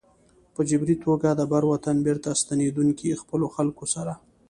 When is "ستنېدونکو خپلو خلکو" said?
2.41-3.85